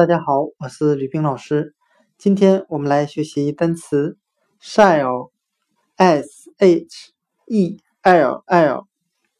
[0.00, 1.74] 大家好，我是吕冰老师。
[2.16, 4.16] 今天我们来学习单词
[4.58, 7.12] shell，s h
[7.44, 8.86] e l l，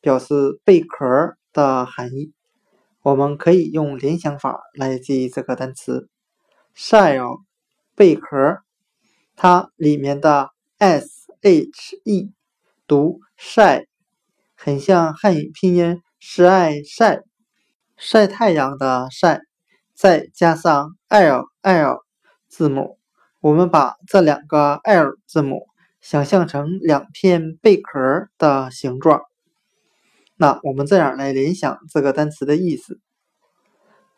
[0.02, 2.34] 表示贝壳的含义。
[3.00, 6.10] 我们可以用联想法来记忆这个单词
[6.76, 7.40] shell，
[7.96, 8.58] 贝壳。
[9.36, 12.34] 它里面的 s h e
[12.86, 13.86] 读晒，
[14.54, 17.22] 很像汉语拼音晒晒，
[17.96, 19.40] 晒太阳的晒。
[20.00, 21.98] 再加上 l l
[22.48, 22.98] 字母，
[23.40, 25.66] 我们把这两个 l 字母
[26.00, 29.20] 想象成两片贝壳的形状。
[30.36, 32.98] 那我们这样来联想这个单词的意思：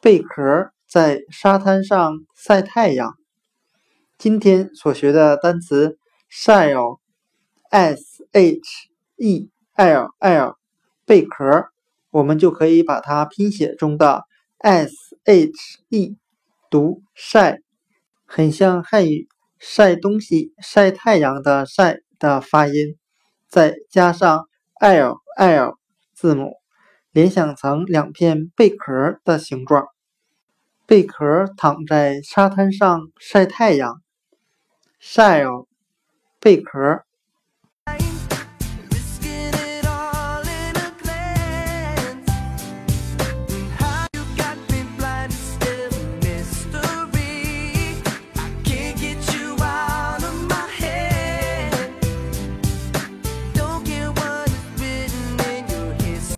[0.01, 3.17] 贝壳在沙滩上晒太阳。
[4.19, 5.99] 今天所学的单词
[6.31, 8.61] shell，s h
[9.17, 10.57] e l l，
[11.05, 11.71] 贝壳，
[12.11, 14.23] 我们就可以把它拼写中的。
[14.59, 16.17] s h e
[16.69, 17.61] 读晒，
[18.25, 22.99] 很像汉语晒东西、晒太阳的晒的发音，
[23.47, 24.49] 再加上
[24.81, 25.79] l l
[26.13, 26.55] 字母，
[27.13, 29.87] 联想成两片贝壳的形状。
[30.87, 34.03] 贝壳躺在沙滩上晒太阳。
[35.01, 35.69] shell
[36.41, 37.05] 贝壳